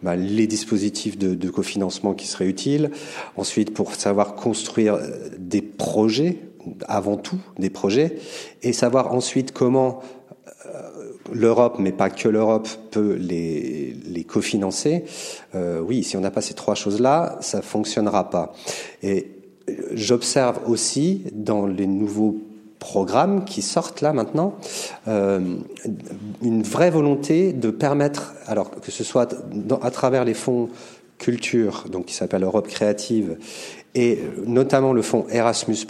bah, 0.03 0.17
les 0.17 0.45
dispositifs 0.45 1.17
de, 1.17 1.49
cofinancement 1.49 2.13
qui 2.13 2.27
seraient 2.27 2.49
utiles, 2.49 2.91
ensuite 3.37 3.73
pour 3.73 3.95
savoir 3.95 4.35
construire 4.35 4.99
des 5.39 5.61
projets 5.61 6.39
avant 6.87 7.17
tout 7.17 7.39
des 7.57 7.69
projets 7.69 8.17
et 8.61 8.73
savoir 8.73 9.13
ensuite 9.13 9.51
comment 9.51 9.99
euh, 9.99 10.20
l'Europe, 11.33 11.77
mais 11.79 11.91
pas 11.91 12.09
que 12.09 12.29
l'Europe, 12.29 12.67
peut 12.91 13.13
les, 13.13 14.25
cofinancer. 14.27 15.03
Euh, 15.55 15.81
oui, 15.81 16.03
si 16.03 16.15
on 16.15 16.21
n'a 16.21 16.31
pas 16.31 16.41
ces 16.41 16.53
trois 16.53 16.75
choses-là, 16.75 17.37
ça 17.41 17.61
fonctionnera 17.61 18.29
pas. 18.29 18.53
Et 19.03 19.27
j'observe 19.93 20.59
aussi 20.67 21.23
dans 21.33 21.65
les 21.65 21.87
nouveaux 21.87 22.37
programmes 22.79 23.45
qui 23.45 23.61
sortent 23.61 24.01
là 24.01 24.13
maintenant, 24.13 24.55
euh, 25.07 25.57
une 26.41 26.63
vraie 26.63 26.89
volonté 26.89 27.53
de 27.53 27.69
permettre, 27.69 28.33
alors 28.47 28.71
que 28.71 28.91
ce 28.91 29.03
soit 29.03 29.35
à 29.81 29.91
travers 29.91 30.25
les 30.25 30.33
fonds 30.33 30.69
culture, 31.17 31.85
donc 31.89 32.07
qui 32.07 32.15
s'appelle 32.15 32.43
Europe 32.43 32.67
créative, 32.67 33.37
et 33.93 34.19
notamment 34.45 34.93
le 34.93 35.01
fonds 35.01 35.27
Erasmus+, 35.29 35.85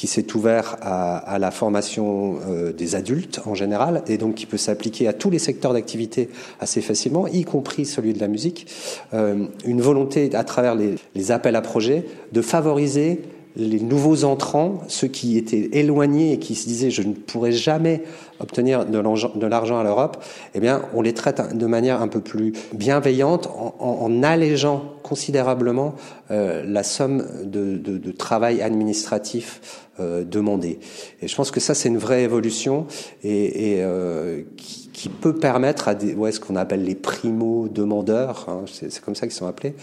qui 0.00 0.06
s'est 0.06 0.34
ouvert 0.34 0.78
à, 0.80 1.38
la 1.38 1.50
formation 1.50 2.38
euh, 2.48 2.72
des 2.72 2.94
adultes 2.94 3.42
en 3.44 3.54
général, 3.54 4.02
et 4.06 4.16
donc 4.16 4.34
qui 4.34 4.46
peut 4.46 4.56
s'appliquer 4.56 5.06
à 5.08 5.12
tous 5.12 5.28
les 5.28 5.38
secteurs 5.38 5.74
d'activité 5.74 6.30
assez 6.58 6.80
facilement, 6.80 7.26
y 7.26 7.44
compris 7.44 7.84
celui 7.84 8.14
de 8.14 8.18
la 8.18 8.26
musique. 8.26 8.66
Euh, 9.12 9.44
une 9.66 9.82
volonté, 9.82 10.34
à 10.34 10.42
travers 10.42 10.74
les, 10.74 10.94
les 11.14 11.32
appels 11.32 11.54
à 11.54 11.60
projets, 11.60 12.06
de 12.32 12.40
favoriser 12.40 13.20
les 13.56 13.80
nouveaux 13.80 14.24
entrants, 14.24 14.78
ceux 14.88 15.08
qui 15.08 15.36
étaient 15.36 15.70
éloignés 15.72 16.32
et 16.32 16.38
qui 16.38 16.54
se 16.54 16.66
disaient 16.66 16.90
je 16.90 17.02
ne 17.02 17.12
pourrai 17.12 17.52
jamais 17.52 18.02
obtenir 18.38 18.86
de 18.86 19.46
l'argent 19.46 19.78
à 19.78 19.84
l'Europe, 19.84 20.22
eh 20.54 20.60
bien, 20.60 20.82
on 20.94 21.02
les 21.02 21.12
traite 21.12 21.56
de 21.56 21.66
manière 21.66 22.00
un 22.00 22.08
peu 22.08 22.20
plus 22.20 22.52
bienveillante 22.72 23.48
en, 23.78 24.22
allégeant 24.22 24.94
considérablement 25.02 25.94
euh, 26.30 26.62
la 26.66 26.82
somme 26.82 27.24
de, 27.44 28.10
travail 28.12 28.62
administratif 28.62 29.60
euh, 30.00 30.24
demandé. 30.24 30.78
Et 31.20 31.28
je 31.28 31.34
pense 31.36 31.50
que 31.50 31.60
ça, 31.60 31.74
c'est 31.74 31.88
une 31.88 31.98
vraie 31.98 32.22
évolution 32.22 32.86
et, 33.22 33.78
euh, 33.80 34.42
qui, 34.56 34.89
peut 35.08 35.34
permettre 35.34 35.88
à 35.88 35.94
ce 35.98 36.40
qu'on 36.40 36.56
appelle 36.56 36.84
les 36.84 36.94
primo-demandeurs, 36.94 38.46
hein, 38.48 38.64
c'est 38.70 39.00
comme 39.00 39.14
ça 39.14 39.26
qu'ils 39.26 39.36
sont 39.36 39.46
appelés, 39.46 39.74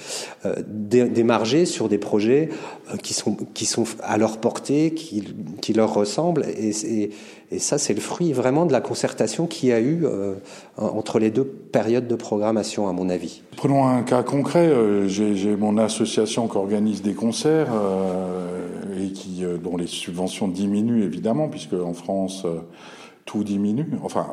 d'émarger 0.68 1.66
sur 1.66 1.90
des 1.90 1.98
projets 1.98 2.50
qui 3.04 3.14
sont 3.14 3.36
qui 3.54 3.66
sont 3.66 3.86
à 4.04 4.18
leur 4.18 4.38
portée, 4.38 4.94
qui, 4.94 5.24
qui 5.62 5.74
leur 5.74 5.94
ressemblent 5.94 6.46
et, 6.58 7.12
ça, 7.60 7.78
c'est 7.78 7.94
le 7.94 8.02
fruit 8.02 8.34
vraiment 8.34 8.66
de 8.66 8.74
la 8.74 8.82
concertation 8.82 9.48
qu'il 9.48 9.70
y 9.70 9.72
a 9.72 9.80
eu 9.80 10.02
euh, 10.04 10.36
entre 10.76 11.18
les 11.18 11.32
deux 11.32 11.46
périodes 11.46 12.08
de 12.08 12.16
programmation, 12.16 12.90
à 12.90 12.92
mon 12.92 13.10
avis. 13.10 13.42
Prenons 13.56 13.88
un 13.88 14.04
cas 14.04 14.22
concret. 14.22 14.68
Euh, 14.68 15.08
j'ai 15.08 15.56
mon 15.56 15.78
association 15.78 16.50
qui 16.50 16.58
organise 16.58 17.02
des 17.02 17.14
concerts 17.14 17.70
euh, 17.72 19.02
et 19.02 19.12
qui, 19.14 19.46
dont 19.64 19.78
les 19.78 19.88
subventions 19.88 20.50
diminuent 20.50 21.04
évidemment, 21.04 21.48
puisque 21.48 21.74
en 21.74 21.94
France 21.94 22.46
tout 23.24 23.46
diminue. 23.46 23.92
Enfin, 24.04 24.28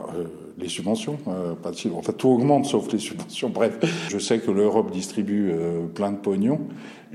les 0.58 0.68
subventions, 0.68 1.18
pas 1.62 1.70
de, 1.70 1.90
enfin 1.94 2.12
tout 2.12 2.28
augmente 2.28 2.66
sauf 2.66 2.92
les 2.92 2.98
subventions. 3.00 3.50
Bref, 3.50 3.78
je 4.08 4.18
sais 4.18 4.38
que 4.38 4.50
l'Europe 4.50 4.90
distribue 4.90 5.52
plein 5.94 6.12
de 6.12 6.18
pognon 6.18 6.60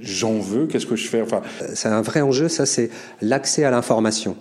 j'en 0.01 0.39
veux, 0.39 0.67
qu'est-ce 0.67 0.85
que 0.85 0.95
je 0.95 1.07
fais? 1.07 1.21
Enfin... 1.21 1.41
C'est 1.73 1.89
un 1.89 2.01
vrai 2.01 2.21
enjeu, 2.21 2.47
ça 2.47 2.65
c'est 2.65 2.89
l'accès 3.21 3.63
à 3.63 3.71
l'information. 3.71 4.35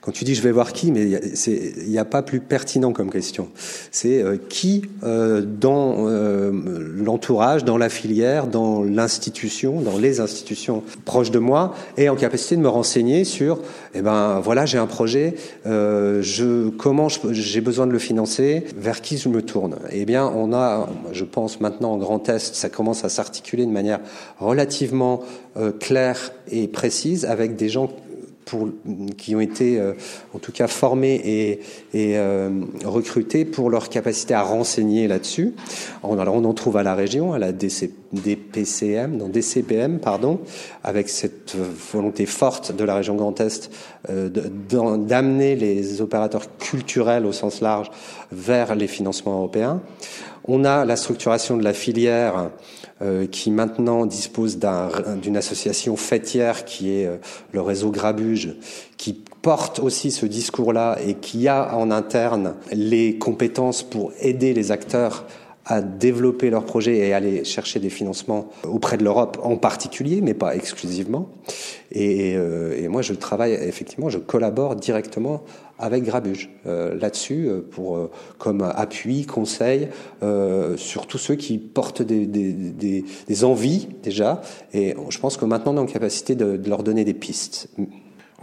Quand 0.00 0.12
tu 0.12 0.24
dis 0.24 0.34
je 0.34 0.42
vais 0.42 0.52
voir 0.52 0.72
qui, 0.72 0.92
mais 0.92 1.08
il 1.08 1.88
n'y 1.88 1.98
a, 1.98 2.04
pas 2.04 2.22
plus 2.22 2.40
pertinent 2.40 2.92
comme 2.92 3.10
question. 3.10 3.48
C'est 3.90 4.22
euh, 4.22 4.36
qui 4.48 4.82
euh, 5.02 5.42
dans 5.42 6.08
euh, 6.08 6.50
l'entourage, 6.52 7.64
dans 7.64 7.78
la 7.78 7.88
filière, 7.88 8.46
dans 8.46 8.82
l'institution, 8.82 9.80
dans 9.80 9.98
les 9.98 10.20
institutions 10.20 10.82
proches 11.04 11.30
de 11.30 11.38
moi, 11.38 11.74
est 11.96 12.08
en 12.08 12.16
capacité 12.16 12.56
de 12.56 12.60
me 12.60 12.68
renseigner 12.68 13.24
sur, 13.24 13.60
eh 13.94 14.02
ben 14.02 14.40
voilà, 14.40 14.66
j'ai 14.66 14.78
un 14.78 14.86
projet, 14.86 15.34
je 15.64 16.68
comment 16.70 17.08
j'ai 17.08 17.60
besoin 17.60 17.86
de 17.86 17.92
le 17.92 17.98
financer, 17.98 18.43
vers 18.76 19.00
qui 19.00 19.18
je 19.18 19.28
me 19.28 19.42
tourne. 19.42 19.76
Eh 19.90 20.04
bien, 20.04 20.30
on 20.34 20.52
a, 20.52 20.88
je 21.12 21.24
pense 21.24 21.60
maintenant 21.60 21.92
en 21.92 21.98
Grand 21.98 22.28
Est, 22.28 22.54
ça 22.54 22.68
commence 22.68 23.04
à 23.04 23.08
s'articuler 23.08 23.66
de 23.66 23.70
manière 23.70 24.00
relativement 24.38 25.20
euh, 25.56 25.72
claire 25.72 26.32
et 26.50 26.68
précise 26.68 27.24
avec 27.24 27.56
des 27.56 27.68
gens 27.68 27.90
pour, 28.44 28.68
qui 29.16 29.34
ont 29.34 29.40
été 29.40 29.78
euh, 29.78 29.92
en 30.34 30.38
tout 30.38 30.52
cas 30.52 30.66
formés 30.66 31.14
et, 31.24 31.60
et 31.92 32.18
euh, 32.18 32.50
recrutés 32.84 33.44
pour 33.44 33.70
leur 33.70 33.88
capacité 33.88 34.34
à 34.34 34.42
renseigner 34.42 35.08
là-dessus. 35.08 35.54
On, 36.02 36.18
on 36.18 36.44
en 36.44 36.54
trouve 36.54 36.76
à 36.76 36.82
la 36.82 36.94
région, 36.94 37.32
à 37.32 37.38
la 37.38 37.52
DC, 37.52 37.90
DPCM, 38.12 39.16
non 39.16 39.28
DCPM, 39.28 39.98
pardon, 39.98 40.40
avec 40.82 41.08
cette 41.08 41.56
volonté 41.92 42.26
forte 42.26 42.74
de 42.74 42.84
la 42.84 42.94
région 42.94 43.14
Grand 43.14 43.40
Est 43.40 43.70
d'amener 44.08 45.56
les 45.56 46.00
opérateurs 46.00 46.56
culturels 46.58 47.26
au 47.26 47.32
sens 47.32 47.60
large 47.60 47.90
vers 48.30 48.74
les 48.74 48.86
financements 48.86 49.36
européens. 49.36 49.80
On 50.46 50.64
a 50.64 50.84
la 50.84 50.96
structuration 50.96 51.56
de 51.56 51.64
la 51.64 51.72
filière 51.72 52.36
euh, 52.36 52.48
qui 53.30 53.50
maintenant 53.50 54.06
dispose 54.06 54.58
d'une 55.20 55.36
association 55.36 55.96
fêtière 55.96 56.64
qui 56.64 56.92
est 56.92 57.06
euh, 57.06 57.16
le 57.52 57.60
réseau 57.60 57.90
Grabuge, 57.90 58.54
qui 58.96 59.14
porte 59.42 59.80
aussi 59.80 60.10
ce 60.10 60.26
discours-là 60.26 60.98
et 61.04 61.14
qui 61.14 61.48
a 61.48 61.76
en 61.76 61.90
interne 61.90 62.54
les 62.72 63.18
compétences 63.18 63.82
pour 63.82 64.12
aider 64.20 64.54
les 64.54 64.70
acteurs 64.70 65.26
à 65.66 65.80
développer 65.80 66.50
leurs 66.50 66.64
projets 66.64 66.96
et 66.98 67.14
aller 67.14 67.44
chercher 67.44 67.80
des 67.80 67.90
financements 67.90 68.48
auprès 68.64 68.96
de 68.96 69.04
l'Europe 69.04 69.38
en 69.42 69.56
particulier, 69.56 70.20
mais 70.20 70.34
pas 70.34 70.54
exclusivement. 70.54 71.28
Et, 71.90 72.34
euh, 72.36 72.76
et, 72.76 72.88
moi, 72.88 73.02
je 73.02 73.14
travaille 73.14 73.52
effectivement, 73.52 74.08
je 74.10 74.18
collabore 74.18 74.76
directement 74.76 75.42
avec 75.78 76.04
Grabuge 76.04 76.50
euh, 76.66 76.94
là-dessus 76.98 77.48
euh, 77.48 77.60
pour 77.60 77.96
euh, 77.96 78.10
comme 78.38 78.62
appui, 78.62 79.26
conseil 79.26 79.88
euh, 80.22 80.76
sur 80.76 81.06
tous 81.06 81.18
ceux 81.18 81.34
qui 81.34 81.58
portent 81.58 82.02
des, 82.02 82.26
des, 82.26 82.52
des, 82.52 83.04
des, 83.26 83.44
envies 83.44 83.88
déjà. 84.02 84.42
Et 84.72 84.94
je 85.08 85.18
pense 85.18 85.36
que 85.36 85.44
maintenant, 85.44 85.74
on 85.74 85.76
est 85.78 85.80
en 85.80 85.86
capacité 85.86 86.34
de, 86.34 86.56
de 86.56 86.68
leur 86.68 86.82
donner 86.82 87.04
des 87.04 87.14
pistes. 87.14 87.68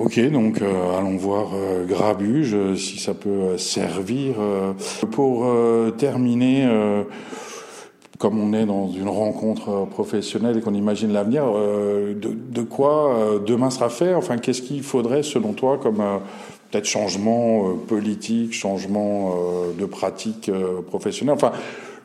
Ok, 0.03 0.20
donc 0.31 0.63
euh, 0.63 0.98
allons 0.98 1.15
voir 1.15 1.51
euh, 1.53 1.86
Grabuge, 1.86 2.55
euh, 2.55 2.75
si 2.75 2.98
ça 2.98 3.13
peut 3.13 3.55
servir. 3.60 4.34
pour 5.12 5.46
terminer, 5.98 6.67
comme 8.17 8.39
on 8.39 8.53
est 8.53 8.65
dans 8.65 8.89
une 8.89 9.10
rencontre 9.10 9.86
professionnelle 9.86 10.58
et 10.58 10.62
qu'on 10.62 10.74
imagine 10.74 11.13
l'avenir, 11.13 11.43
de, 11.46 12.15
de, 12.15 12.62
quoi 12.62 13.39
demain 13.46 13.70
sera 13.70 13.89
fait? 13.89 14.15
Enfin, 14.15 14.38
qu'est-ce 14.38 14.62
qu'il 14.62 14.81
faudrait, 14.81 15.22
selon 15.22 15.53
toi, 15.53 15.77
comme 15.77 16.01
peut-être 16.72 16.86
changement 16.86 17.75
politique, 17.88 18.53
changement 18.53 19.36
de 19.77 19.86
pratique 19.86 20.50
professionnelle? 20.88 21.36
Enfin, 21.36 21.51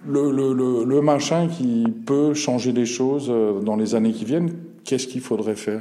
le, 0.06 0.30
le, 0.30 0.52
le, 0.52 0.84
le 0.84 1.00
machin 1.00 1.48
qui 1.48 1.84
peut 2.04 2.34
changer 2.34 2.72
les 2.72 2.86
choses 2.86 3.32
dans 3.62 3.76
les 3.76 3.94
années 3.94 4.12
qui 4.12 4.24
viennent, 4.24 4.52
qu'est-ce 4.86 5.06
qu'il 5.06 5.20
faudrait 5.20 5.56
faire? 5.56 5.80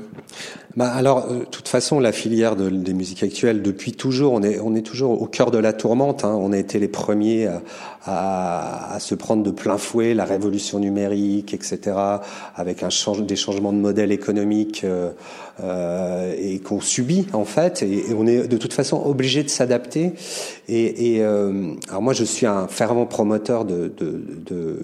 Bah 0.76 0.88
alors, 0.88 1.28
euh, 1.30 1.40
de 1.40 1.46
toute 1.46 1.68
façon, 1.68 2.00
la 2.00 2.12
filière 2.12 2.56
de, 2.56 2.70
des 2.70 2.94
musiques 2.94 3.24
actuelles, 3.24 3.62
depuis 3.62 3.94
toujours, 3.94 4.34
on 4.34 4.42
est, 4.42 4.60
on 4.60 4.76
est 4.76 4.82
toujours 4.82 5.22
au 5.22 5.28
cœur 5.28 5.52
de 5.52 5.58
la 5.58 5.72
tourmente. 5.72 6.26
Hein. 6.26 6.36
On 6.38 6.52
a 6.52 6.58
été 6.58 6.80
les 6.80 6.88
premiers 6.88 7.48
à, 7.48 7.62
à, 8.06 8.96
à, 8.96 9.00
se 9.00 9.16
prendre 9.16 9.44
de 9.44 9.52
plein 9.52 9.78
fouet 9.78 10.14
la 10.14 10.26
révolution 10.26 10.80
numérique, 10.80 11.54
etc., 11.54 11.98
avec 12.56 12.84
un 12.84 12.90
change, 12.90 13.24
des 13.24 13.36
changements 13.36 13.74
de 13.74 13.78
modèle 13.78 14.12
économique 14.12 14.84
euh, 14.84 15.12
euh, 15.64 16.34
et 16.38 16.60
qu'on 16.60 16.82
subit 16.82 17.28
en 17.34 17.46
fait. 17.46 17.84
Et, 17.84 18.06
on 18.18 18.28
est 18.28 18.48
de 18.48 18.58
toute 18.58 18.74
façon 18.74 19.02
obligé 19.06 19.44
de 19.44 19.50
s'adapter. 19.50 20.14
Et, 20.68 21.16
et 21.16 21.24
euh, 21.24 21.74
alors 21.90 22.02
moi, 22.02 22.14
je 22.14 22.24
suis 22.24 22.46
un 22.46 22.68
fervent 22.68 23.06
promoteur 23.06 23.66
de, 23.66 23.92
de, 23.96 24.24
de, 24.46 24.80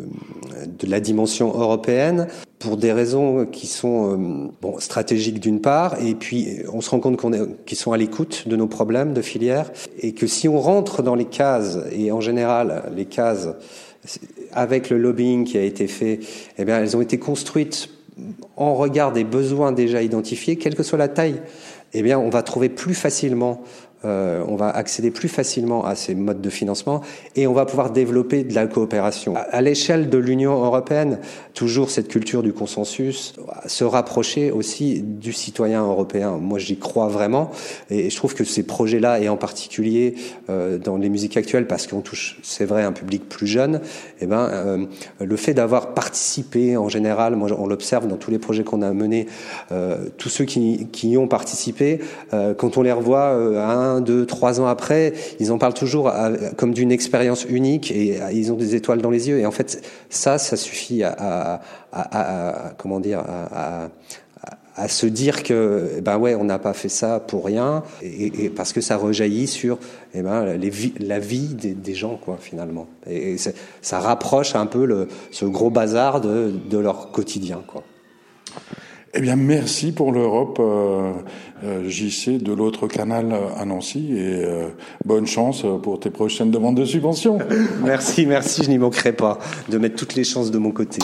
de 0.80 0.88
la 0.88 1.00
dimension 1.00 1.48
européenne 1.48 2.28
pour 2.62 2.78
des 2.78 2.94
raisons 2.94 3.46
qui 3.46 3.68
sont 3.68 4.14
euh, 4.14 4.52
bon, 4.62 4.80
stratégiques 4.80 5.40
d'une 5.40 5.62
part, 5.62 6.02
et 6.02 6.16
puis 6.16 6.60
on 6.72 6.80
se 6.80 6.90
rend 6.92 7.00
compte 7.00 7.18
qu'on 7.18 7.34
est, 7.34 7.42
qu'ils 7.66 7.78
sont 7.78 7.92
à 7.92 7.98
l'écoute 7.98 8.48
de 8.48 8.56
nos 8.56 8.68
problèmes 8.68 9.14
de 9.14 9.22
filière, 9.22 9.72
et 10.00 10.14
que 10.14 10.28
si 10.28 10.48
on 10.48 10.60
rentre 10.60 11.02
dans 11.02 11.16
les 11.16 11.26
cases, 11.26 11.80
et 11.92 12.12
en 12.12 12.22
général 12.22 12.92
les 12.96 13.06
cases 13.06 13.50
avec 14.54 14.90
le 14.90 14.98
lobbying 14.98 15.44
qui 15.44 15.58
a 15.58 15.64
été 15.64 15.88
fait, 15.88 16.20
eh 16.58 16.66
bien 16.66 16.80
elles 16.80 16.96
ont 16.96 17.02
été 17.02 17.18
construites 17.18 17.90
en 18.56 18.76
regard 18.76 19.12
des 19.12 19.24
besoins 19.24 19.72
déjà 19.72 20.02
identifiés, 20.02 20.56
quelle 20.56 20.76
que 20.76 20.84
soit 20.84 20.98
la 20.98 21.08
taille, 21.08 21.42
eh 21.94 22.04
bien 22.04 22.20
on 22.20 22.30
va 22.30 22.44
trouver 22.44 22.70
plus 22.70 22.94
facilement 22.94 23.64
euh, 24.04 24.44
on 24.48 24.56
va 24.56 24.70
accéder 24.70 25.12
plus 25.12 25.30
facilement 25.30 25.86
à 25.86 25.94
ces 25.94 26.16
modes 26.16 26.42
de 26.42 26.50
financement 26.50 27.02
et 27.36 27.46
on 27.46 27.54
va 27.54 27.66
pouvoir 27.66 27.92
développer 27.92 28.44
de 28.44 28.56
la 28.56 28.66
coopération. 28.66 29.36
À, 29.36 29.62
l'échelle 29.62 30.10
de 30.10 30.18
l'Union 30.18 30.54
européenne, 30.64 31.20
toujours 31.54 31.92
cette 31.92 32.08
culture 32.08 32.42
du 32.42 32.52
consensus, 32.52 33.36
se 33.68 33.84
rapprocher 33.84 34.50
aussi 34.50 35.02
du 35.02 35.34
citoyen 35.34 35.84
européen. 35.84 36.38
Moi, 36.42 36.58
j'y 36.58 36.78
crois 36.78 37.10
vraiment 37.10 37.52
et 37.92 38.10
je 38.10 38.16
trouve 38.16 38.34
que 38.34 38.44
ces 38.44 38.64
projets-là, 38.64 39.20
et 39.20 39.30
en 39.30 39.38
particulier 39.38 40.16
euh, 40.50 40.80
dans 40.80 40.98
les 40.98 41.10
musiques 41.10 41.38
actuelles, 41.38 41.68
parce 41.68 41.86
qu'on 41.86 42.02
touche, 42.02 42.40
c'est 42.42 42.66
vrai, 42.66 42.84
un 42.84 42.94
public 42.94 43.30
plus 43.30 43.48
jeune, 43.48 43.82
eh 44.20 44.26
ben, 44.26 44.50
euh, 44.52 44.86
le 45.20 45.36
fait 45.36 45.54
d'avoir 45.54 45.94
participé 45.94 46.76
en 46.76 46.90
général, 46.90 47.36
moi, 47.36 47.50
on 47.58 47.68
l'observe 47.68 48.08
dans 48.08 48.18
tous 48.18 48.32
les 48.32 48.40
projets 48.40 48.64
qu'on 48.64 48.82
a 48.82 48.92
menés, 48.94 49.28
tous 50.18 50.30
ceux 50.30 50.46
qui, 50.46 50.88
qui 50.92 51.12
y 51.12 51.18
ont 51.18 51.28
participé, 51.28 52.00
quand 52.32 52.78
on 52.78 52.82
les 52.82 52.92
revoit 52.92 53.30
un 53.30 53.91
deux, 54.00 54.26
trois 54.26 54.62
ans 54.62 54.68
après, 54.68 55.14
ils 55.40 55.52
en 55.52 55.58
parlent 55.58 55.74
toujours 55.74 56.12
comme 56.56 56.74
d'une 56.74 56.92
expérience 56.92 57.46
unique 57.50 57.92
et 57.92 58.20
ils 58.32 58.52
ont 58.52 58.56
des 58.56 58.76
étoiles 58.76 59.02
dans 59.02 59.10
les 59.10 59.28
yeux. 59.28 59.40
Et 59.40 59.46
en 59.46 59.52
fait, 59.52 59.86
ça, 60.10 60.38
ça 60.38 60.56
suffit 60.56 61.04
à, 61.04 61.62
comment 62.78 63.00
dire, 63.00 63.24
à, 63.26 63.90
se 64.88 65.06
dire 65.06 65.44
que 65.44 66.00
ben 66.02 66.18
ouais 66.18 66.34
on 66.34 66.44
n'a 66.44 66.58
pas 66.58 66.74
fait 66.74 66.90
ça 66.90 67.20
pour 67.20 67.46
rien 67.46 67.84
et, 68.02 68.50
parce 68.50 68.74
que 68.74 68.82
ça 68.82 68.98
rejaillit 68.98 69.46
sur 69.46 69.78
eh 70.16 70.24
ben 70.24 70.58
la 71.00 71.20
vie 71.20 71.54
des, 71.54 71.94
gens 71.94 72.16
quoi 72.16 72.38
finalement 72.40 72.88
et, 73.08 73.36
ça 73.38 74.00
rapproche 74.00 74.56
un 74.56 74.66
peu 74.66 75.08
ce 75.30 75.46
gros 75.46 75.70
bazar 75.70 76.20
de, 76.20 76.52
de 76.70 76.78
leur 76.80 77.12
quotidien 77.12 77.62
quoi. 77.68 77.84
Eh 79.14 79.20
bien, 79.20 79.36
merci 79.36 79.92
pour 79.92 80.14
l'Europe, 80.14 80.58
euh, 80.62 81.12
euh 81.66 81.90
JC, 81.90 82.42
de 82.42 82.54
l'autre 82.54 82.88
canal 82.88 83.36
à 83.58 83.66
Nancy, 83.66 84.14
et 84.14 84.46
euh, 84.46 84.70
bonne 85.04 85.28
chance 85.28 85.66
pour 85.84 86.00
tes 86.00 86.10
prochaines 86.10 86.50
demandes 86.50 86.78
de 86.78 86.86
subventions. 86.86 87.40
merci, 87.84 88.26
merci, 88.26 88.64
je 88.64 88.70
n'y 88.70 88.78
manquerai 88.78 89.12
pas 89.12 89.38
de 89.68 89.78
mettre 89.78 89.98
toutes 89.98 90.16
les 90.16 90.24
chances 90.24 90.50
de 90.50 90.58
mon 90.58 90.72
côté. 90.72 91.00